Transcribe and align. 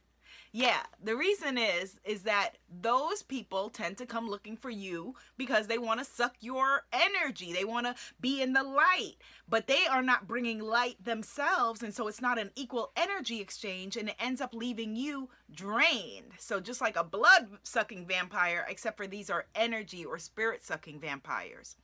Yeah, 0.53 0.81
the 1.03 1.15
reason 1.15 1.59
is 1.59 2.01
is 2.05 2.23
that 2.23 2.53
those 2.81 3.23
people 3.23 3.69
tend 3.69 3.99
to 3.99 4.07
come 4.07 4.29
looking 4.29 4.57
for 4.57 4.71
you 4.71 5.15
because 5.37 5.67
they 5.67 5.79
want 5.79 6.01
to 6.01 6.05
suck 6.05 6.37
your 6.41 6.85
energy. 6.93 7.53
They 7.53 7.65
want 7.65 7.87
to 7.87 7.95
be 8.21 8.41
in 8.41 8.55
the 8.55 8.63
light, 8.63 9.17
but 9.49 9.67
they 9.67 9.87
are 9.91 10.03
not 10.03 10.27
bringing 10.27 10.61
light 10.61 11.03
themselves 11.05 11.83
and 11.83 11.93
so 11.93 12.09
it's 12.09 12.23
not 12.23 12.39
an 12.39 12.51
equal 12.57 12.93
energy 12.97 13.41
exchange 13.41 13.97
and 13.97 14.09
it 14.09 14.17
ends 14.19 14.41
up 14.41 14.55
leaving 14.55 14.97
you 14.97 15.29
drained. 15.55 16.33
So 16.39 16.61
just 16.61 16.81
like 16.81 16.97
a 16.97 17.05
blood 17.05 17.49
sucking 17.63 18.07
vampire 18.07 18.65
except 18.69 18.97
for 18.97 19.07
these 19.07 19.29
are 19.29 19.47
energy 19.55 20.05
or 20.05 20.19
spirit 20.19 20.65
sucking 20.65 21.01
vampires. 21.01 21.77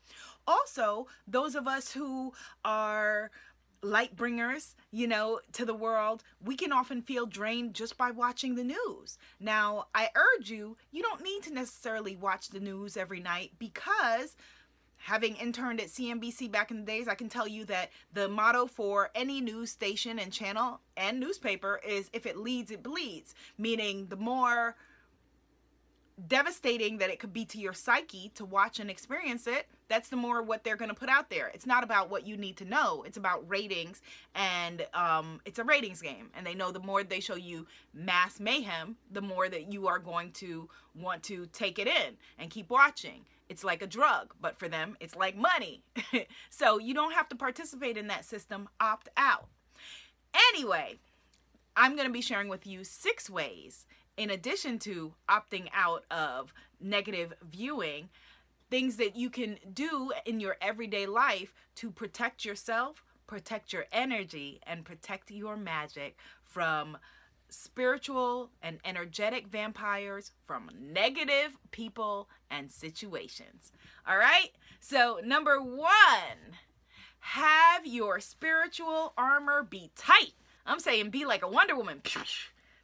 Also, 0.47 1.07
those 1.27 1.55
of 1.55 1.67
us 1.67 1.93
who 1.93 2.33
are 2.65 3.31
light 3.83 4.17
bringers, 4.17 4.75
you 4.91 5.07
know, 5.07 5.41
to 5.53 5.65
the 5.65 5.75
world, 5.75 6.23
we 6.43 6.57
can 6.57 6.73
often 6.73 7.03
feel 7.03 7.27
drained 7.27 7.75
just 7.75 7.97
by 7.97 8.11
watching 8.11 8.55
the 8.55 8.65
news. 8.65 9.19
Now, 9.41 9.87
I 9.95 10.11
urge 10.15 10.51
you, 10.51 10.77
you 10.91 11.03
don't 11.03 11.23
need 11.23 11.43
to 11.45 11.53
necessarily 11.53 12.17
watch 12.17 12.49
the 12.49 12.61
news 12.61 12.97
every 12.97 13.21
night 13.21 13.53
because 13.59 14.37
having 14.97 15.37
interned 15.37 15.81
at 15.81 15.89
CNBC 15.89 16.51
back 16.51 16.71
in 16.71 16.79
the 16.79 16.87
days, 16.87 17.09
I 17.09 17.15
can 17.15 17.29
tell 17.29 17.47
you 17.47 17.67
that 17.67 17.91
the 18.15 18.27
motto 18.27 18.67
for 18.67 19.11
any 19.15 19.41
news 19.41 19.71
station 19.71 20.19
and 20.19 20.33
channel 20.33 20.81
and 20.97 21.21
newspaper 21.21 21.79
is 21.87 22.09
if 22.15 22.25
it 22.25 22.39
leads, 22.39 22.71
it 22.71 22.83
bleeds, 22.83 23.35
meaning 23.59 24.07
the 24.07 24.17
more 24.17 24.77
devastating 26.29 26.99
that 26.99 27.11
it 27.11 27.19
could 27.19 27.33
be 27.33 27.45
to 27.45 27.59
your 27.59 27.73
psyche 27.73 28.31
to 28.35 28.45
watch 28.45 28.79
and 28.79 28.91
experience 28.91 29.47
it, 29.47 29.67
that's 29.89 30.09
the 30.09 30.17
more 30.17 30.43
what 30.43 30.63
they're 30.63 30.77
going 30.77 30.89
to 30.89 30.95
put 30.95 31.09
out 31.09 31.29
there. 31.29 31.51
It's 31.53 31.67
not 31.67 31.83
about 31.83 32.11
what 32.11 32.27
you 32.27 32.37
need 32.37 32.57
to 32.59 32.65
know. 32.65 33.03
It's 33.07 33.17
about 33.17 33.49
ratings 33.49 34.01
and 34.35 34.87
um, 34.95 35.41
it's 35.45 35.59
a 35.59 35.65
ratings 35.65 36.01
game. 36.01 36.31
And 36.37 36.47
they 36.47 36.55
know 36.55 36.71
the 36.71 36.81
more 36.81 37.03
they 37.03 37.21
show 37.21 37.35
you 37.35 37.67
mass 37.93 38.39
mayhem, 38.39 38.97
the 39.11 39.21
more 39.21 39.49
that 39.49 39.73
you 39.73 39.89
are 39.89 39.99
going 39.99 40.31
to 40.33 40.69
want 40.95 41.23
to 41.25 41.47
take 41.53 41.79
it 41.79 41.89
in 41.89 42.17
and 42.39 42.51
keep 42.51 42.71
watching. 42.71 43.25
It's 43.49 43.65
like 43.65 43.83
a 43.83 43.87
drug, 43.87 44.35
but 44.41 44.59
for 44.59 44.69
them, 44.69 44.97
it's 45.01 45.17
like 45.17 45.37
money. 45.37 45.83
so 46.51 46.79
you 46.79 46.95
don't 46.95 47.13
have 47.13 47.29
to 47.29 47.37
participate 47.37 47.97
in 47.97 48.07
that 48.07 48.25
system, 48.25 48.69
opt 48.81 49.09
out. 49.17 49.49
Anyway, 50.53 50.95
I'm 51.77 51.95
going 51.95 52.07
to 52.07 52.13
be 52.13 52.23
sharing 52.23 52.49
with 52.49 52.67
you 52.67 52.85
six 52.85 53.29
ways 53.29 53.87
in 54.17 54.31
addition 54.31 54.79
to 54.81 55.15
opting 55.29 55.69
out 55.73 56.05
of 56.11 56.53
negative 56.81 57.33
viewing, 57.51 58.09
things 58.71 58.97
that 58.97 59.17
you 59.17 59.31
can 59.31 59.59
do 59.73 60.13
in 60.25 60.41
your 60.41 60.57
everyday 60.61 61.07
life 61.07 61.53
to 61.77 61.91
protect 61.91 62.45
yourself, 62.45 63.05
protect 63.27 63.73
your 63.73 63.87
energy, 63.93 64.61
and 64.67 64.85
protect 64.85 65.31
your 65.31 65.57
magic 65.57 66.17
from 66.43 66.97
spiritual 67.49 68.51
and 68.63 68.79
energetic 68.85 69.47
vampires, 69.49 70.33
from 70.45 70.71
negative 70.81 71.57
people 71.71 72.29
and 72.51 72.71
situations. 72.71 73.73
All 74.09 74.17
right? 74.17 74.51
So, 74.81 75.21
number 75.25 75.61
one, 75.61 76.59
have 77.21 77.87
your 77.87 78.21
spiritual 78.21 79.13
armor 79.17 79.63
be 79.63 79.91
tight. 79.97 80.35
I'm 80.67 80.81
saying 80.81 81.11
be 81.11 81.25
like 81.25 81.43
a 81.43 81.49
Wonder 81.49 81.77
Woman 81.77 82.01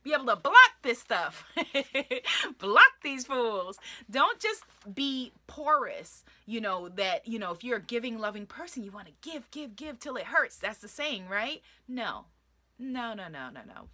be 0.02 0.12
able 0.12 0.26
to 0.26 0.36
block 0.36 0.56
this 0.82 0.98
stuff. 0.98 1.44
block 2.58 2.92
these 3.02 3.26
fools. 3.26 3.78
Don't 4.10 4.38
just 4.40 4.64
be 4.94 5.32
porous, 5.46 6.24
you 6.46 6.60
know, 6.60 6.88
that, 6.90 7.26
you 7.26 7.38
know, 7.38 7.52
if 7.52 7.62
you're 7.62 7.78
a 7.78 7.82
giving, 7.82 8.18
loving 8.18 8.46
person, 8.46 8.82
you 8.82 8.90
want 8.90 9.06
to 9.06 9.12
give, 9.30 9.50
give, 9.50 9.76
give 9.76 9.98
till 9.98 10.16
it 10.16 10.24
hurts. 10.24 10.56
That's 10.56 10.78
the 10.78 10.88
saying, 10.88 11.28
right? 11.28 11.62
No. 11.88 12.24
No, 12.78 13.12
no, 13.12 13.28
no, 13.28 13.50
no, 13.50 13.60
no. 13.66 13.88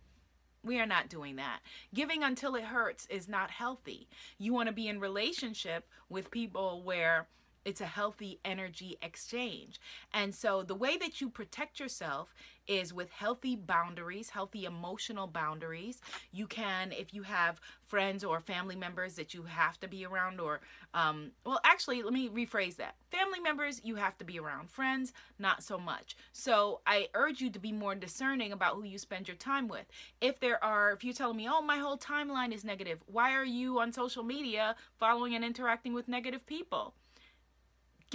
We 0.62 0.80
are 0.80 0.86
not 0.86 1.08
doing 1.08 1.36
that. 1.36 1.60
Giving 1.94 2.22
until 2.22 2.56
it 2.56 2.64
hurts 2.64 3.06
is 3.06 3.28
not 3.28 3.50
healthy. 3.50 4.08
You 4.38 4.52
want 4.52 4.68
to 4.68 4.72
be 4.72 4.88
in 4.88 4.98
relationship 4.98 5.88
with 6.08 6.30
people 6.30 6.82
where 6.82 7.28
it's 7.66 7.80
a 7.80 7.86
healthy 7.86 8.38
energy 8.44 8.96
exchange. 9.02 9.80
And 10.14 10.32
so 10.34 10.62
the 10.62 10.74
way 10.74 10.96
that 10.96 11.20
you 11.20 11.28
protect 11.28 11.80
yourself 11.80 12.32
is 12.68 12.94
with 12.94 13.10
healthy 13.10 13.56
boundaries, 13.56 14.30
healthy 14.30 14.64
emotional 14.64 15.26
boundaries. 15.26 16.00
You 16.32 16.46
can, 16.46 16.92
if 16.92 17.12
you 17.12 17.22
have 17.22 17.60
friends 17.86 18.24
or 18.24 18.40
family 18.40 18.76
members 18.76 19.14
that 19.16 19.34
you 19.34 19.42
have 19.42 19.78
to 19.80 19.88
be 19.88 20.04
around, 20.04 20.40
or, 20.40 20.60
um, 20.94 21.32
well, 21.44 21.60
actually, 21.64 22.02
let 22.02 22.12
me 22.12 22.28
rephrase 22.28 22.76
that. 22.76 22.94
Family 23.10 23.40
members, 23.40 23.80
you 23.84 23.96
have 23.96 24.16
to 24.18 24.24
be 24.24 24.38
around. 24.38 24.70
Friends, 24.70 25.12
not 25.38 25.62
so 25.62 25.76
much. 25.76 26.16
So 26.32 26.80
I 26.86 27.08
urge 27.14 27.40
you 27.40 27.50
to 27.50 27.58
be 27.58 27.72
more 27.72 27.94
discerning 27.96 28.52
about 28.52 28.74
who 28.74 28.84
you 28.84 28.98
spend 28.98 29.26
your 29.26 29.36
time 29.36 29.66
with. 29.66 29.86
If 30.20 30.38
there 30.38 30.62
are, 30.62 30.92
if 30.92 31.02
you're 31.04 31.14
telling 31.14 31.36
me, 31.36 31.48
oh, 31.50 31.62
my 31.62 31.78
whole 31.78 31.98
timeline 31.98 32.52
is 32.52 32.64
negative, 32.64 33.00
why 33.06 33.32
are 33.32 33.44
you 33.44 33.80
on 33.80 33.92
social 33.92 34.22
media 34.22 34.76
following 34.98 35.34
and 35.34 35.44
interacting 35.44 35.94
with 35.94 36.08
negative 36.08 36.46
people? 36.46 36.94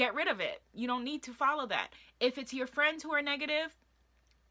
Get 0.02 0.16
rid 0.16 0.28
of 0.28 0.40
it. 0.40 0.64
You 0.74 0.88
don't 0.88 1.04
need 1.04 1.22
to 1.24 1.32
follow 1.32 1.68
that. 1.68 1.90
If 2.20 2.40
it's 2.40 2.56
your 2.56 2.66
friends 2.66 3.04
who 3.04 3.14
are 3.14 3.22
negative, 3.22 3.78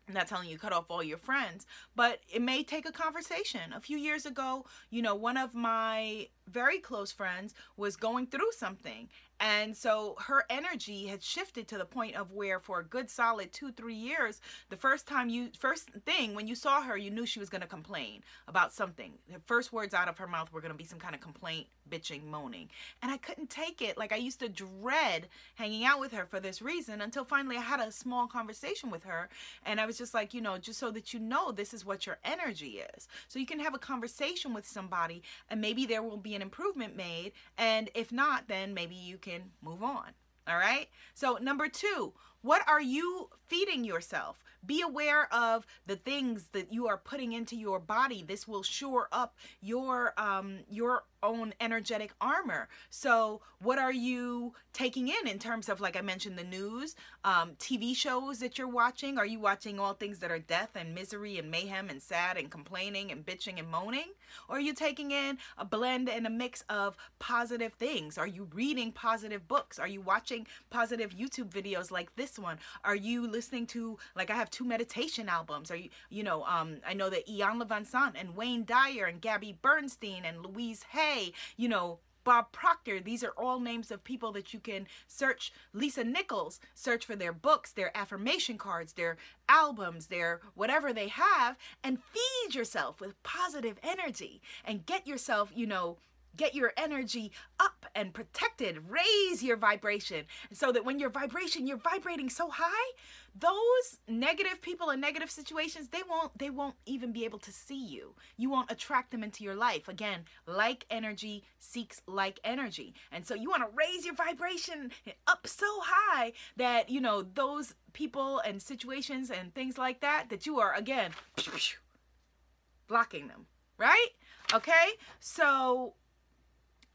I'm 0.07 0.15
not 0.15 0.29
telling 0.29 0.49
you 0.49 0.57
cut 0.57 0.73
off 0.73 0.85
all 0.89 1.03
your 1.03 1.19
friends, 1.19 1.67
but 1.97 2.21
it 2.33 2.41
may 2.41 2.63
take 2.63 2.87
a 2.89 2.93
conversation. 2.93 3.73
A 3.75 3.81
few 3.81 3.99
years 3.99 4.27
ago, 4.27 4.65
you 4.91 5.03
know, 5.03 5.17
one 5.17 5.37
of 5.37 5.53
my 5.53 6.29
very 6.49 6.79
close 6.79 7.11
friends 7.11 7.53
was 7.77 7.97
going 7.97 8.29
through 8.29 8.53
something 8.53 9.09
and 9.41 9.77
so 9.77 10.17
her 10.21 10.45
energy 10.51 11.07
had 11.07 11.23
shifted 11.23 11.67
to 11.69 11.79
the 11.79 11.85
point 11.85 12.15
of 12.15 12.33
where 12.33 12.61
for 12.61 12.81
a 12.81 12.85
good 12.85 13.11
solid 13.11 13.53
two 13.53 13.73
three 13.73 13.95
years 13.95 14.41
the 14.69 14.77
first 14.77 15.07
time 15.07 15.29
you 15.29 15.49
first 15.59 15.91
thing 16.05 16.35
when 16.35 16.47
you 16.47 16.55
saw 16.55 16.83
her 16.83 16.97
you 16.97 17.11
knew 17.11 17.27
she 17.27 17.41
was 17.41 17.49
going 17.49 17.63
to 17.63 17.67
complain 17.67 18.23
about 18.47 18.73
something. 18.73 19.13
The 19.33 19.41
first 19.47 19.73
words 19.73 19.95
out 19.95 20.09
of 20.09 20.19
her 20.19 20.27
mouth 20.27 20.53
were 20.53 20.61
going 20.61 20.73
to 20.73 20.79
be 20.79 20.85
some 20.85 20.99
kind 20.99 21.15
of 21.15 21.21
complaint 21.21 21.67
bitching 21.89 22.25
moaning. 22.25 22.69
And 23.03 23.11
i 23.11 23.17
couldn't 23.17 23.51
take 23.51 23.83
it. 23.83 23.97
Like 23.97 24.13
i 24.13 24.17
used 24.17 24.41
to 24.41 24.49
dread 24.49 25.29
hanging 25.55 25.85
out 25.85 26.01
with 26.01 26.13
her 26.13 26.27
for 26.27 26.39
this 26.39 26.61
reason 26.61 27.01
until 27.01 27.25
finally 27.25 27.57
i 27.57 27.61
had 27.63 27.81
a 27.81 27.91
small 27.91 28.27
conversation 28.27 28.91
with 28.91 29.05
her. 29.05 29.29
And 29.65 29.81
i 29.81 29.87
was 29.87 29.99
just 29.99 30.15
like 30.15 30.35
you 30.35 30.41
know 30.41 30.59
just 30.59 30.79
so 30.79 30.91
that 30.91 31.15
you 31.15 31.21
know 31.21 31.51
this 31.51 31.73
is 31.73 31.85
what 31.87 32.07
your 32.07 32.19
energy 32.25 32.83
is. 32.95 33.09
So 33.29 33.39
you 33.39 33.47
can 33.47 33.61
have 33.61 33.75
a 33.75 33.79
conversation 33.79 34.53
with 34.53 34.67
somebody 34.67 35.23
and 35.49 35.61
maybe 35.61 35.87
there 35.87 36.03
will 36.03 36.17
be 36.17 36.35
an 36.35 36.43
improvement 36.43 36.97
made. 36.97 37.33
And 37.57 37.91
if 37.95 38.13
not, 38.13 38.49
then 38.49 38.75
maybe 38.75 38.95
you 38.95 39.17
can 39.19 39.30
move 39.63 39.83
on. 39.83 40.13
All 40.47 40.57
right. 40.57 40.89
So, 41.15 41.39
number 41.41 41.69
two, 41.69 42.15
what 42.43 42.67
are 42.69 42.81
you 42.81 43.29
feeding 43.47 43.85
yourself? 43.85 44.43
Be 44.65 44.81
aware 44.81 45.33
of 45.33 45.67
the 45.87 45.97
things 45.97 46.49
that 46.53 46.73
you 46.73 46.87
are 46.87 46.99
putting 46.99 47.33
into 47.33 47.57
your 47.57 47.79
body. 47.79 48.23
This 48.27 48.47
will 48.47 48.63
shore 48.63 49.09
up 49.13 49.37
your 49.61 50.15
um, 50.17 50.61
your 50.69 51.05
own 51.23 51.53
energetic 51.61 52.13
armor. 52.21 52.69
So, 52.89 53.41
what 53.59 53.79
are 53.79 53.93
you 53.93 54.55
taking 54.73 55.09
in 55.09 55.29
in 55.29 55.39
terms 55.39 55.69
of, 55.69 55.81
like 55.81 55.97
I 55.97 56.01
mentioned, 56.01 56.39
the 56.39 56.45
news, 56.45 56.97
um, 57.25 57.53
TV 57.59 57.95
shows 57.95 58.39
that 58.39 58.57
you're 58.59 58.69
watching? 58.69 59.19
Are 59.19 59.27
you 59.27 59.39
watching 59.39 59.79
all 59.79 59.93
things 59.93 60.19
that 60.21 60.31
are 60.31 60.39
death 60.39 60.71
and 60.75 60.95
misery 60.95 61.39
and 61.39 61.51
mayhem 61.51 61.91
and 61.91 62.01
sad 62.01 62.37
and 62.37 62.51
complaining 62.51 63.13
and 63.13 63.25
bitching 63.25 63.59
and 63.59 63.69
moaning? 63.69 64.13
Or 64.49 64.57
are 64.57 64.61
you 64.61 64.73
taking 64.73 65.11
in 65.11 65.39
a 65.59 65.65
blend 65.65 66.09
and 66.09 66.27
a 66.27 66.31
mix 66.31 66.65
of 66.69 66.97
positive 67.19 67.75
things? 67.75 68.17
Are 68.17 68.27
you 68.27 68.49
reading 68.55 68.93
positive 68.93 69.47
books? 69.47 69.79
Are 69.79 69.89
you 69.89 70.01
watching 70.01 70.47
positive 70.71 71.11
YouTube 71.11 71.51
videos 71.51 71.91
like 71.91 72.15
this 72.17 72.30
one? 72.39 72.59
Are 72.85 72.97
you 72.97 73.27
listening 73.27 73.67
to, 73.69 73.99
like, 74.15 74.31
I 74.31 74.35
have 74.35 74.51
two 74.51 74.65
meditation 74.65 75.29
albums? 75.29 75.71
Are 75.71 75.77
you, 75.77 75.91
you 76.09 76.23
know, 76.23 76.45
um, 76.45 76.77
I 76.87 76.95
know 76.95 77.11
that 77.11 77.27
Iyanla 77.27 77.67
Vanzant 77.67 78.13
and 78.19 78.37
Wayne 78.37 78.65
Dyer 78.65 79.07
and 79.07 79.21
Gabby 79.21 79.57
Bernstein 79.61 80.25
and 80.25 80.45
Louise 80.45 80.85
Hay 80.91 81.33
you 81.57 81.69
know, 81.69 81.99
Bob 82.25 82.53
Proctor. 82.53 83.01
These 83.01 83.25
are 83.25 83.33
all 83.37 83.61
names 83.61 83.91
of 83.91 84.05
people 84.05 84.33
that 84.33 84.53
you 84.53 84.61
can 84.61 84.87
search. 85.07 85.53
Lisa 85.73 86.05
Nichols, 86.05 86.61
search 86.75 87.05
for 87.05 87.17
their 87.17 87.33
books, 87.33 87.73
their 87.73 87.97
affirmation 87.97 88.59
cards, 88.59 88.93
their 88.93 89.17
albums, 89.49 90.07
their 90.09 90.41
whatever 90.55 90.93
they 90.93 91.09
have, 91.09 91.57
and 91.83 91.99
feed 92.03 92.55
yourself 92.55 93.01
with 93.01 93.21
positive 93.23 93.79
energy 93.83 94.43
and 94.65 94.87
get 94.87 95.07
yourself, 95.07 95.51
you 95.55 95.67
know, 95.67 95.97
get 96.37 96.55
your 96.55 96.73
energy 96.77 97.33
up 97.59 97.87
and 97.95 98.15
protected. 98.15 98.79
Raise 98.89 99.43
your 99.43 99.57
vibration 99.57 100.25
so 100.53 100.73
that 100.73 100.85
when 100.85 100.99
your 100.99 101.11
vibration 101.11 101.67
you're 101.67 101.77
vibrating 101.77 102.29
so 102.29 102.49
high 102.51 102.93
those 103.39 103.99
negative 104.09 104.61
people 104.61 104.91
and 104.91 105.01
negative 105.01 105.31
situations 105.31 105.89
they 105.89 106.03
won't 106.09 106.37
they 106.37 106.51
won't 106.51 106.75
even 106.85 107.13
be 107.13 107.25
able 107.25 107.39
to 107.39 107.53
see 107.53 107.85
you. 107.85 108.15
You 108.37 108.51
won't 108.51 108.71
attract 108.71 109.11
them 109.11 109.23
into 109.23 109.45
your 109.45 109.55
life. 109.55 109.89
Again 109.89 110.25
like 110.47 110.87
energy 110.91 111.45
seeks 111.59 112.03
like 112.07 112.41
energy. 112.45 112.95
And 113.13 113.27
so 113.27 113.35
you 113.35 113.51
want 113.51 113.63
to 113.63 113.77
raise 113.77 114.05
your 114.05 114.15
vibration 114.15 114.91
up 115.27 115.47
so 115.47 115.67
high 115.83 116.33
that 116.57 116.91
you 116.91 117.01
know 117.01 117.23
those 117.23 117.75
people 117.93 118.41
and 118.41 118.61
situations 118.61 119.31
and 119.31 119.55
things 119.55 119.79
like 119.79 120.01
that 120.01 120.27
that 120.31 120.47
you 120.47 120.59
are 120.59 120.75
again 120.75 121.13
blocking 122.89 123.29
them 123.29 123.47
right? 123.81 124.09
Okay? 124.53 124.91
So 125.19 125.95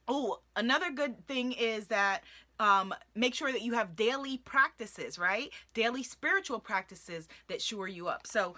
Oh, 0.07 0.39
another 0.55 0.91
good 0.91 1.25
thing 1.27 1.51
is 1.53 1.87
that 1.87 2.23
um, 2.59 2.93
make 3.15 3.35
sure 3.35 3.51
that 3.51 3.61
you 3.61 3.73
have 3.73 3.95
daily 3.95 4.37
practices, 4.37 5.19
right? 5.19 5.49
Daily 5.73 6.03
spiritual 6.03 6.59
practices 6.59 7.27
that 7.47 7.61
shore 7.61 7.87
you 7.87 8.07
up. 8.07 8.27
So 8.27 8.55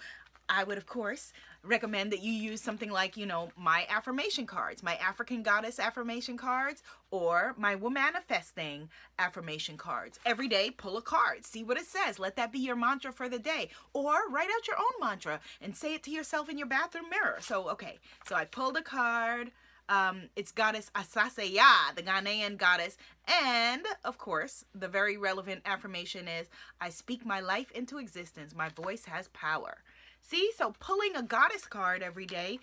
I 0.48 0.64
would, 0.64 0.78
of 0.78 0.86
course, 0.86 1.32
recommend 1.62 2.12
that 2.12 2.22
you 2.22 2.32
use 2.32 2.62
something 2.62 2.90
like, 2.90 3.16
you 3.16 3.26
know, 3.26 3.50
my 3.56 3.86
affirmation 3.90 4.46
cards, 4.46 4.82
my 4.82 4.94
African 4.96 5.42
Goddess 5.42 5.78
affirmation 5.78 6.38
cards, 6.38 6.82
or 7.10 7.54
my 7.58 7.76
Womanifesting 7.76 8.88
affirmation 9.18 9.76
cards. 9.76 10.18
Every 10.24 10.48
day, 10.48 10.70
pull 10.70 10.96
a 10.96 11.02
card, 11.02 11.44
see 11.44 11.64
what 11.64 11.76
it 11.76 11.86
says. 11.86 12.18
Let 12.18 12.36
that 12.36 12.52
be 12.52 12.60
your 12.60 12.76
mantra 12.76 13.12
for 13.12 13.28
the 13.28 13.38
day. 13.38 13.70
Or 13.92 14.28
write 14.30 14.48
out 14.54 14.66
your 14.66 14.78
own 14.78 15.06
mantra 15.06 15.40
and 15.60 15.76
say 15.76 15.94
it 15.94 16.02
to 16.04 16.10
yourself 16.10 16.48
in 16.48 16.56
your 16.56 16.68
bathroom 16.68 17.10
mirror. 17.10 17.38
So, 17.40 17.68
okay, 17.70 17.98
so 18.26 18.34
I 18.34 18.44
pulled 18.44 18.76
a 18.76 18.82
card 18.82 19.50
um, 19.88 20.22
it's 20.36 20.52
goddess 20.52 20.90
Asase 20.94 21.54
Yaa, 21.54 21.94
the 21.94 22.02
Ghanaian 22.02 22.56
goddess. 22.56 22.96
And 23.44 23.86
of 24.04 24.18
course, 24.18 24.64
the 24.74 24.88
very 24.88 25.16
relevant 25.16 25.62
affirmation 25.64 26.28
is 26.28 26.48
I 26.80 26.90
speak 26.90 27.24
my 27.24 27.40
life 27.40 27.70
into 27.72 27.98
existence. 27.98 28.54
My 28.54 28.68
voice 28.68 29.06
has 29.06 29.28
power. 29.28 29.78
See, 30.22 30.50
so 30.56 30.74
pulling 30.78 31.16
a 31.16 31.22
goddess 31.22 31.66
card 31.66 32.02
every 32.02 32.26
day. 32.26 32.58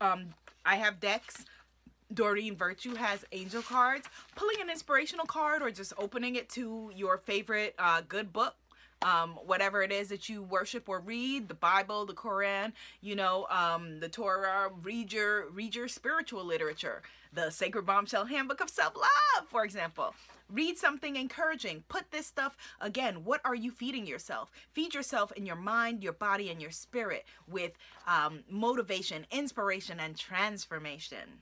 Um, 0.00 0.34
I 0.64 0.76
have 0.76 1.00
decks. 1.00 1.44
Doreen 2.12 2.56
Virtue 2.56 2.94
has 2.94 3.24
angel 3.32 3.62
cards. 3.62 4.06
Pulling 4.34 4.60
an 4.60 4.70
inspirational 4.70 5.26
card 5.26 5.62
or 5.62 5.70
just 5.70 5.92
opening 5.98 6.36
it 6.36 6.48
to 6.50 6.92
your 6.94 7.18
favorite 7.18 7.74
uh, 7.78 8.02
good 8.06 8.32
book 8.32 8.54
um, 9.02 9.30
whatever 9.44 9.82
it 9.82 9.92
is 9.92 10.08
that 10.08 10.28
you 10.28 10.42
worship 10.42 10.88
or 10.88 11.00
read, 11.00 11.48
the 11.48 11.54
Bible, 11.54 12.06
the 12.06 12.14
Quran, 12.14 12.72
you 13.00 13.14
know, 13.14 13.46
um, 13.50 14.00
the 14.00 14.08
Torah, 14.08 14.70
read 14.82 15.12
your, 15.12 15.48
read 15.50 15.74
your 15.74 15.88
spiritual 15.88 16.44
literature, 16.44 17.02
the 17.32 17.50
Sacred 17.50 17.86
Bombshell 17.86 18.26
Handbook 18.26 18.60
of 18.60 18.70
Self-Love, 18.70 19.48
for 19.48 19.64
example. 19.64 20.14
Read 20.48 20.78
something 20.78 21.16
encouraging. 21.16 21.82
Put 21.88 22.10
this 22.12 22.26
stuff, 22.26 22.56
again, 22.80 23.24
what 23.24 23.40
are 23.44 23.54
you 23.54 23.70
feeding 23.70 24.06
yourself? 24.06 24.50
Feed 24.72 24.94
yourself 24.94 25.32
in 25.32 25.44
your 25.44 25.56
mind, 25.56 26.02
your 26.02 26.12
body, 26.12 26.50
and 26.50 26.62
your 26.62 26.70
spirit 26.70 27.24
with 27.48 27.72
um, 28.06 28.44
motivation, 28.48 29.26
inspiration, 29.30 29.98
and 29.98 30.16
transformation. 30.16 31.40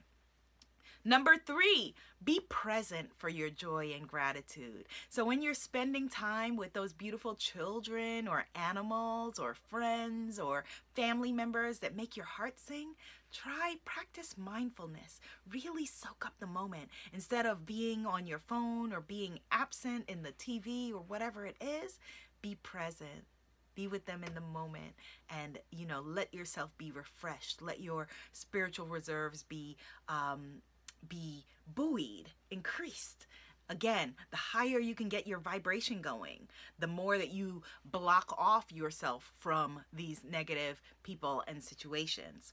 Number 1.06 1.36
three, 1.36 1.94
be 2.24 2.40
present 2.48 3.10
for 3.18 3.28
your 3.28 3.50
joy 3.50 3.92
and 3.94 4.08
gratitude. 4.08 4.86
So 5.10 5.22
when 5.26 5.42
you're 5.42 5.52
spending 5.52 6.08
time 6.08 6.56
with 6.56 6.72
those 6.72 6.94
beautiful 6.94 7.34
children 7.34 8.26
or 8.26 8.46
animals 8.54 9.38
or 9.38 9.54
friends 9.68 10.38
or 10.38 10.64
family 10.94 11.30
members 11.30 11.80
that 11.80 11.94
make 11.94 12.16
your 12.16 12.24
heart 12.24 12.58
sing, 12.58 12.94
try 13.30 13.74
practice 13.84 14.36
mindfulness. 14.38 15.20
Really 15.52 15.84
soak 15.84 16.24
up 16.24 16.34
the 16.40 16.46
moment 16.46 16.88
instead 17.12 17.44
of 17.44 17.66
being 17.66 18.06
on 18.06 18.26
your 18.26 18.38
phone 18.38 18.90
or 18.90 19.02
being 19.02 19.40
absent 19.52 20.08
in 20.08 20.22
the 20.22 20.32
TV 20.32 20.90
or 20.90 21.02
whatever 21.06 21.44
it 21.44 21.56
is. 21.60 21.98
Be 22.40 22.54
present 22.62 23.26
be 23.74 23.88
with 23.88 24.06
them 24.06 24.22
in 24.22 24.34
the 24.34 24.40
moment 24.40 24.94
and 25.28 25.58
you 25.72 25.84
know 25.84 26.00
let 26.00 26.32
yourself 26.32 26.70
be 26.78 26.92
refreshed 26.92 27.60
let 27.60 27.80
your 27.80 28.06
spiritual 28.32 28.86
reserves 28.86 29.42
be 29.42 29.76
um, 30.08 30.62
be 31.08 31.44
buoyed, 31.66 32.30
increased. 32.50 33.26
Again, 33.68 34.14
the 34.30 34.36
higher 34.36 34.78
you 34.78 34.94
can 34.94 35.08
get 35.08 35.26
your 35.26 35.38
vibration 35.38 36.02
going, 36.02 36.48
the 36.78 36.86
more 36.86 37.16
that 37.16 37.30
you 37.30 37.62
block 37.84 38.34
off 38.36 38.70
yourself 38.70 39.32
from 39.38 39.80
these 39.92 40.22
negative 40.22 40.82
people 41.02 41.42
and 41.48 41.62
situations. 41.62 42.52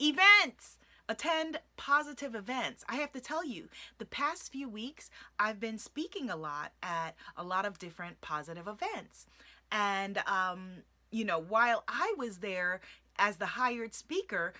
Events! 0.00 0.78
Attend 1.08 1.60
positive 1.76 2.34
events. 2.34 2.84
I 2.86 2.96
have 2.96 3.12
to 3.12 3.20
tell 3.20 3.42
you, 3.44 3.68
the 3.96 4.04
past 4.04 4.52
few 4.52 4.68
weeks, 4.68 5.08
I've 5.38 5.58
been 5.58 5.78
speaking 5.78 6.28
a 6.28 6.36
lot 6.36 6.72
at 6.82 7.14
a 7.34 7.44
lot 7.44 7.64
of 7.64 7.78
different 7.78 8.20
positive 8.20 8.68
events. 8.68 9.26
And, 9.72 10.18
um, 10.26 10.82
you 11.10 11.24
know, 11.24 11.38
while 11.38 11.84
I 11.88 12.14
was 12.18 12.38
there 12.38 12.80
as 13.18 13.36
the 13.36 13.46
hired 13.46 13.94
speaker 13.94 14.52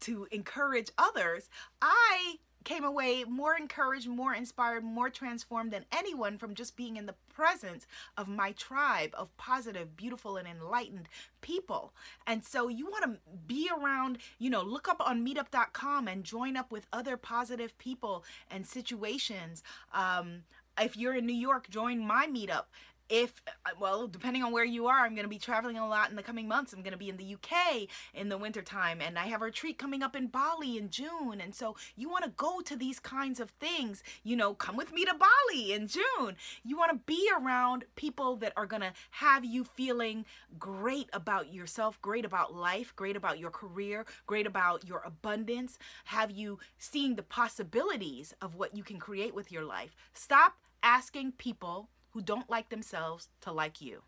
to 0.00 0.28
encourage 0.30 0.90
others, 0.96 1.48
I 1.82 2.36
came 2.66 2.84
away 2.84 3.22
more 3.22 3.56
encouraged, 3.56 4.08
more 4.08 4.34
inspired, 4.34 4.82
more 4.82 5.08
transformed 5.08 5.70
than 5.70 5.84
anyone 5.92 6.36
from 6.36 6.52
just 6.52 6.76
being 6.76 6.96
in 6.96 7.06
the 7.06 7.14
presence 7.32 7.86
of 8.18 8.26
my 8.26 8.50
tribe 8.52 9.10
of 9.14 9.34
positive, 9.36 9.96
beautiful, 9.96 10.36
and 10.36 10.48
enlightened 10.48 11.08
people. 11.40 11.94
And 12.26 12.44
so 12.44 12.66
you 12.66 12.86
want 12.86 13.04
to 13.04 13.18
be 13.46 13.70
around, 13.70 14.18
you 14.40 14.50
know, 14.50 14.62
look 14.62 14.88
up 14.88 15.00
on 15.00 15.24
meetup.com 15.24 16.08
and 16.08 16.24
join 16.24 16.56
up 16.56 16.72
with 16.72 16.88
other 16.92 17.16
positive 17.16 17.78
people 17.78 18.24
and 18.50 18.66
situations. 18.66 19.62
Um, 19.94 20.42
if 20.76 20.96
you're 20.96 21.14
in 21.14 21.24
New 21.24 21.32
York, 21.32 21.70
join 21.70 22.00
my 22.00 22.26
meetup 22.26 22.64
if 23.08 23.40
uh, 23.46 23.70
well 23.78 24.06
depending 24.06 24.42
on 24.42 24.52
where 24.52 24.64
you 24.64 24.86
are 24.86 25.04
i'm 25.04 25.14
going 25.14 25.24
to 25.24 25.28
be 25.28 25.38
traveling 25.38 25.78
a 25.78 25.86
lot 25.86 26.10
in 26.10 26.16
the 26.16 26.22
coming 26.22 26.48
months. 26.48 26.72
I'm 26.72 26.82
going 26.82 26.92
to 26.92 26.98
be 26.98 27.08
in 27.08 27.16
the 27.16 27.34
uk 27.34 27.88
in 28.14 28.28
the 28.28 28.38
winter 28.38 28.62
time 28.62 29.00
and 29.00 29.18
i 29.18 29.26
have 29.26 29.42
a 29.42 29.46
retreat 29.46 29.78
coming 29.78 30.02
up 30.02 30.16
in 30.16 30.26
bali 30.26 30.76
in 30.78 30.90
june 30.90 31.40
and 31.40 31.54
so 31.54 31.76
you 31.96 32.08
want 32.08 32.24
to 32.24 32.30
go 32.36 32.60
to 32.60 32.76
these 32.76 32.98
kinds 32.98 33.40
of 33.40 33.50
things. 33.50 34.02
You 34.24 34.36
know 34.36 34.54
come 34.54 34.76
with 34.76 34.92
me 34.92 35.04
to 35.04 35.14
bali 35.14 35.72
in 35.72 35.86
june. 35.86 36.36
You 36.64 36.76
want 36.76 36.92
to 36.92 37.00
be 37.06 37.28
around 37.38 37.84
people 37.94 38.36
that 38.36 38.52
are 38.56 38.66
going 38.66 38.82
to 38.82 38.92
have 39.10 39.44
you 39.44 39.64
feeling 39.64 40.24
great 40.58 41.08
about 41.12 41.52
yourself 41.52 42.00
great 42.02 42.24
about 42.24 42.54
life 42.54 42.94
great 42.96 43.16
about 43.16 43.38
your 43.38 43.50
career 43.50 44.04
great 44.26 44.46
about 44.46 44.86
your 44.86 45.02
abundance. 45.04 45.78
Have 46.06 46.30
you 46.30 46.58
seeing 46.78 47.14
the 47.14 47.22
possibilities 47.22 48.34
of 48.40 48.54
what 48.54 48.76
you 48.76 48.82
can 48.82 48.98
create 48.98 49.34
with 49.34 49.52
your 49.52 49.64
life? 49.64 49.94
Stop 50.14 50.56
asking 50.82 51.32
people 51.32 51.88
who 52.16 52.22
don't 52.22 52.48
like 52.48 52.70
themselves 52.70 53.28
to 53.42 53.52
like 53.52 53.82
you. 53.82 54.00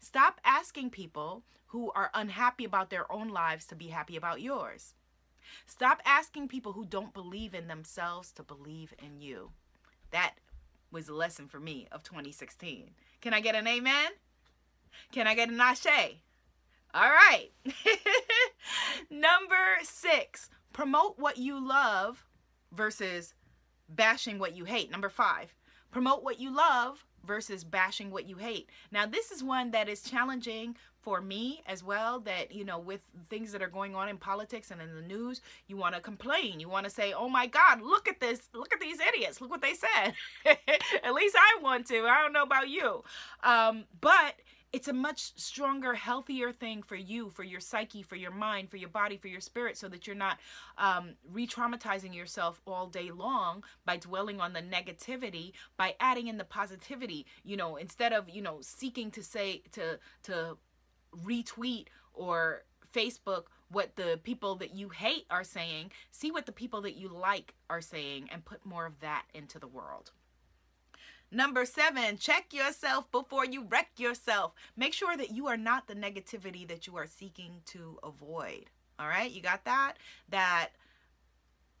Stop 0.00 0.40
asking 0.42 0.88
people 0.88 1.42
who 1.66 1.92
are 1.94 2.10
unhappy 2.14 2.64
about 2.64 2.88
their 2.88 3.12
own 3.12 3.28
lives 3.28 3.66
to 3.66 3.74
be 3.74 3.88
happy 3.88 4.16
about 4.16 4.40
yours. 4.40 4.94
Stop 5.66 6.00
asking 6.06 6.48
people 6.48 6.72
who 6.72 6.86
don't 6.86 7.12
believe 7.12 7.52
in 7.52 7.68
themselves 7.68 8.32
to 8.32 8.42
believe 8.42 8.94
in 8.98 9.20
you. 9.20 9.50
That 10.10 10.36
was 10.90 11.06
a 11.10 11.14
lesson 11.14 11.48
for 11.48 11.60
me 11.60 11.86
of 11.92 12.02
2016. 12.02 12.88
Can 13.20 13.34
I 13.34 13.40
get 13.40 13.54
an 13.54 13.66
amen? 13.66 14.12
Can 15.12 15.26
I 15.26 15.34
get 15.34 15.50
an 15.50 15.60
ashe? 15.60 16.22
All 16.94 17.10
right. 17.10 17.50
Number 19.10 19.76
six, 19.82 20.48
promote 20.72 21.18
what 21.18 21.36
you 21.36 21.60
love 21.62 22.24
versus 22.72 23.34
bashing 23.86 24.38
what 24.38 24.56
you 24.56 24.64
hate. 24.64 24.90
Number 24.90 25.10
five, 25.10 25.54
Promote 25.96 26.22
what 26.22 26.38
you 26.38 26.54
love 26.54 27.06
versus 27.26 27.64
bashing 27.64 28.10
what 28.10 28.28
you 28.28 28.36
hate. 28.36 28.68
Now, 28.92 29.06
this 29.06 29.30
is 29.30 29.42
one 29.42 29.70
that 29.70 29.88
is 29.88 30.02
challenging 30.02 30.76
for 31.00 31.22
me 31.22 31.62
as 31.64 31.82
well 31.82 32.20
that, 32.20 32.52
you 32.52 32.66
know, 32.66 32.78
with 32.78 33.00
things 33.30 33.50
that 33.52 33.62
are 33.62 33.68
going 33.68 33.94
on 33.94 34.10
in 34.10 34.18
politics 34.18 34.70
and 34.70 34.82
in 34.82 34.94
the 34.94 35.00
news, 35.00 35.40
you 35.68 35.78
want 35.78 35.94
to 35.94 36.02
complain. 36.02 36.60
You 36.60 36.68
want 36.68 36.84
to 36.84 36.90
say, 36.90 37.14
oh 37.14 37.30
my 37.30 37.46
God, 37.46 37.80
look 37.80 38.08
at 38.08 38.20
this. 38.20 38.50
Look 38.52 38.74
at 38.74 38.80
these 38.80 38.98
idiots. 39.00 39.40
Look 39.40 39.48
what 39.48 39.62
they 39.62 39.72
said. 39.72 40.12
at 41.02 41.14
least 41.14 41.34
I 41.34 41.62
want 41.62 41.86
to. 41.86 42.00
I 42.00 42.20
don't 42.20 42.34
know 42.34 42.42
about 42.42 42.68
you. 42.68 43.02
Um, 43.42 43.84
but 44.02 44.34
it's 44.72 44.88
a 44.88 44.92
much 44.92 45.32
stronger, 45.36 45.94
healthier 45.94 46.52
thing 46.52 46.82
for 46.82 46.96
you, 46.96 47.30
for 47.30 47.44
your 47.44 47.60
psyche, 47.60 48.02
for 48.02 48.16
your 48.16 48.30
mind, 48.30 48.70
for 48.70 48.76
your 48.76 48.88
body, 48.88 49.16
for 49.16 49.28
your 49.28 49.40
spirit, 49.40 49.76
so 49.78 49.88
that 49.88 50.06
you're 50.06 50.16
not 50.16 50.38
um, 50.78 51.14
re 51.32 51.46
traumatizing 51.46 52.14
yourself 52.14 52.60
all 52.66 52.86
day 52.86 53.10
long 53.10 53.64
by 53.84 53.96
dwelling 53.96 54.40
on 54.40 54.52
the 54.52 54.60
negativity, 54.60 55.52
by 55.76 55.94
adding 56.00 56.28
in 56.28 56.36
the 56.36 56.44
positivity. 56.44 57.26
You 57.44 57.56
know, 57.56 57.76
instead 57.76 58.12
of, 58.12 58.28
you 58.28 58.42
know, 58.42 58.58
seeking 58.60 59.10
to 59.12 59.22
say, 59.22 59.62
to, 59.72 59.98
to 60.24 60.58
retweet 61.24 61.86
or 62.12 62.64
Facebook 62.92 63.44
what 63.68 63.96
the 63.96 64.20
people 64.22 64.54
that 64.56 64.74
you 64.74 64.88
hate 64.88 65.26
are 65.30 65.44
saying, 65.44 65.90
see 66.10 66.30
what 66.30 66.46
the 66.46 66.52
people 66.52 66.82
that 66.82 66.96
you 66.96 67.08
like 67.08 67.54
are 67.68 67.80
saying, 67.80 68.28
and 68.32 68.44
put 68.44 68.64
more 68.64 68.86
of 68.86 69.00
that 69.00 69.24
into 69.34 69.58
the 69.58 69.66
world. 69.66 70.12
Number 71.30 71.64
seven, 71.64 72.18
check 72.18 72.52
yourself 72.52 73.10
before 73.10 73.44
you 73.44 73.64
wreck 73.64 73.90
yourself. 73.96 74.52
Make 74.76 74.92
sure 74.92 75.16
that 75.16 75.32
you 75.32 75.48
are 75.48 75.56
not 75.56 75.88
the 75.88 75.94
negativity 75.94 76.66
that 76.68 76.86
you 76.86 76.96
are 76.96 77.06
seeking 77.06 77.62
to 77.66 77.98
avoid. 78.02 78.70
All 78.98 79.08
right, 79.08 79.30
you 79.30 79.42
got 79.42 79.64
that? 79.64 79.94
That 80.30 80.70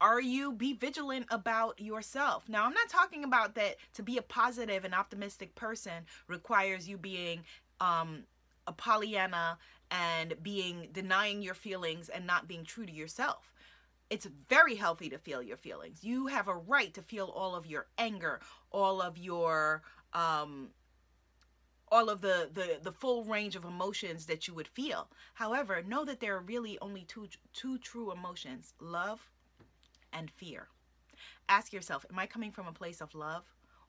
are 0.00 0.20
you 0.20 0.52
be 0.52 0.74
vigilant 0.74 1.26
about 1.30 1.80
yourself 1.80 2.48
now 2.48 2.64
i'm 2.64 2.74
not 2.74 2.88
talking 2.88 3.24
about 3.24 3.54
that 3.54 3.76
to 3.94 4.02
be 4.02 4.18
a 4.18 4.22
positive 4.22 4.84
and 4.84 4.94
optimistic 4.94 5.54
person 5.54 6.04
requires 6.28 6.88
you 6.88 6.98
being 6.98 7.42
um 7.80 8.24
a 8.66 8.72
pollyanna 8.72 9.56
and 9.90 10.34
being 10.42 10.88
denying 10.92 11.40
your 11.40 11.54
feelings 11.54 12.08
and 12.08 12.26
not 12.26 12.48
being 12.48 12.64
true 12.64 12.84
to 12.84 12.92
yourself 12.92 13.52
it's 14.10 14.26
very 14.48 14.74
healthy 14.76 15.08
to 15.08 15.18
feel 15.18 15.42
your 15.42 15.56
feelings 15.56 16.04
you 16.04 16.26
have 16.26 16.48
a 16.48 16.54
right 16.54 16.94
to 16.94 17.02
feel 17.02 17.26
all 17.26 17.54
of 17.54 17.66
your 17.66 17.86
anger 17.98 18.40
all 18.70 19.00
of 19.00 19.18
your 19.18 19.82
um 20.12 20.68
all 21.88 22.08
of 22.08 22.20
the, 22.20 22.50
the 22.52 22.78
the 22.82 22.92
full 22.92 23.24
range 23.24 23.54
of 23.54 23.64
emotions 23.64 24.26
that 24.26 24.48
you 24.48 24.54
would 24.54 24.68
feel 24.68 25.08
however 25.34 25.82
know 25.82 26.04
that 26.04 26.20
there 26.20 26.36
are 26.36 26.40
really 26.40 26.78
only 26.80 27.04
two 27.04 27.28
two 27.52 27.78
true 27.78 28.12
emotions 28.12 28.74
love 28.80 29.30
and 30.16 30.30
fear. 30.30 30.68
Ask 31.48 31.72
yourself, 31.72 32.04
am 32.10 32.18
I 32.18 32.26
coming 32.26 32.50
from 32.50 32.66
a 32.66 32.72
place 32.72 33.00
of 33.00 33.14
love 33.14 33.44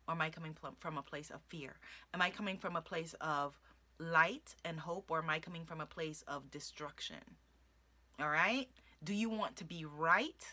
or 0.07 0.13
am 0.13 0.21
I 0.21 0.29
coming 0.29 0.55
from 0.79 0.97
a 0.97 1.01
place 1.01 1.29
of 1.29 1.41
fear? 1.49 1.75
Am 2.13 2.21
I 2.21 2.29
coming 2.29 2.57
from 2.57 2.75
a 2.75 2.81
place 2.81 3.15
of 3.21 3.59
light 3.99 4.55
and 4.63 4.79
hope 4.79 5.09
or 5.09 5.19
am 5.19 5.29
I 5.29 5.39
coming 5.39 5.65
from 5.65 5.81
a 5.81 5.85
place 5.85 6.23
of 6.27 6.51
destruction? 6.51 7.17
All 8.19 8.29
right? 8.29 8.69
Do 9.03 9.13
you 9.13 9.29
want 9.29 9.55
to 9.57 9.63
be 9.63 9.85
right 9.85 10.45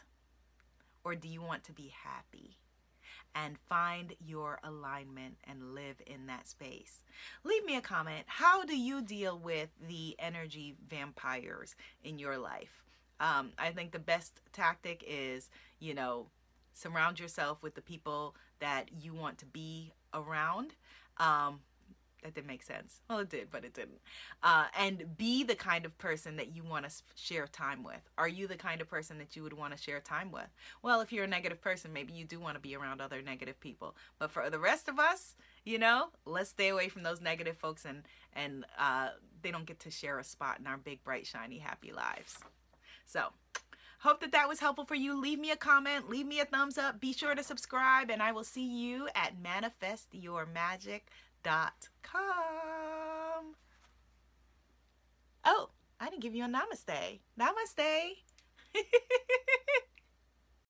or 1.05 1.15
do 1.15 1.29
you 1.29 1.43
want 1.43 1.65
to 1.65 1.73
be 1.73 1.93
happy? 2.05 2.59
and 3.35 3.59
find 3.69 4.15
your 4.25 4.61
alignment 4.63 5.37
and 5.45 5.75
live 5.75 6.01
in 6.07 6.27
that 6.27 6.47
space. 6.47 7.03
Leave 7.43 7.65
me 7.65 7.77
a 7.77 7.81
comment. 7.81 8.25
How 8.27 8.65
do 8.65 8.77
you 8.77 9.03
deal 9.03 9.39
with 9.39 9.71
the 9.89 10.15
energy 10.19 10.77
vampires 10.89 11.75
in 12.05 12.19
your 12.19 12.39
life? 12.39 12.85
Um, 13.21 13.53
I 13.59 13.71
think 13.71 13.93
the 13.93 13.99
best 13.99 14.41
tactic 14.53 15.05
is, 15.07 15.51
you 15.81 15.95
know, 15.95 16.27
surround 16.75 17.19
yourself 17.19 17.63
with 17.63 17.75
the 17.75 17.81
people 17.81 18.35
that 18.61 18.91
you 19.01 19.15
want 19.15 19.39
to 19.39 19.47
be 19.47 19.93
around. 20.13 20.75
Um, 21.19 21.61
that 22.25 22.35
didn't 22.35 22.47
make 22.47 22.63
sense. 22.63 23.03
Well, 23.09 23.19
it 23.19 23.29
did, 23.29 23.51
but 23.51 23.65
it 23.65 23.75
didn't. 23.75 24.01
Uh, 24.43 24.65
and 24.79 25.17
be 25.17 25.45
the 25.45 25.55
kind 25.55 25.85
of 25.85 25.97
person 25.99 26.37
that 26.37 26.57
you 26.57 26.65
want 26.65 26.89
to 26.89 26.95
share 27.15 27.47
time 27.47 27.85
with. 27.85 28.01
Are 28.17 28.27
you 28.27 28.49
the 28.49 28.57
kind 28.57 28.81
of 28.81 28.89
person 28.89 29.19
that 29.19 29.37
you 29.37 29.43
would 29.43 29.53
want 29.53 29.77
to 29.77 29.83
share 29.83 30.01
time 30.01 30.33
with? 30.33 30.49
Well, 30.83 31.03
if 31.03 31.13
you're 31.13 31.25
a 31.25 31.29
negative 31.29 31.61
person, 31.61 31.93
maybe 31.93 32.15
you 32.15 32.25
do 32.25 32.41
want 32.41 32.55
to 32.55 32.61
be 32.61 32.75
around 32.75 33.03
other 33.03 33.21
negative 33.21 33.61
people. 33.61 33.95
But 34.19 34.31
for 34.31 34.49
the 34.49 34.59
rest 34.59 34.89
of 34.89 34.99
us, 34.99 35.37
you 35.65 35.79
know, 35.79 36.09
let's 36.25 36.49
stay 36.49 36.71
away 36.71 36.89
from 36.89 37.03
those 37.03 37.21
negative 37.21 37.59
folks 37.59 37.85
and 37.85 38.03
and 38.33 38.65
uh, 38.79 39.11
they 39.43 39.51
don't 39.51 39.67
get 39.67 39.81
to 39.81 39.91
share 39.91 40.19
a 40.19 40.25
spot 40.25 40.59
in 40.59 40.67
our 40.67 40.79
big, 40.79 41.05
bright, 41.05 41.27
shiny, 41.27 41.59
happy 41.59 41.93
lives. 41.93 42.39
So, 43.05 43.27
hope 43.99 44.21
that 44.23 44.33
that 44.33 44.49
was 44.49 44.61
helpful 44.61 44.87
for 44.87 44.95
you. 44.95 45.21
Leave 45.21 45.39
me 45.39 45.51
a 45.51 45.57
comment, 45.57 46.09
leave 46.09 46.27
me 46.27 46.41
a 46.41 46.47
thumbs 46.47 46.79
up. 46.79 47.01
Be 47.01 47.13
sure 47.13 47.35
to 47.35 47.45
subscribe, 47.45 48.11
and 48.11 48.23
I 48.23 48.33
will 48.33 48.45
see 48.45 48.67
you 48.67 49.09
at 49.15 49.35
manifestyourmagic.com. 51.45 53.55
Oh, 55.45 55.69
I 56.01 56.09
didn't 56.09 56.23
give 56.23 56.35
you 56.35 56.45
a 56.45 56.49
namaste. 56.49 57.21
Namaste. 57.39 58.25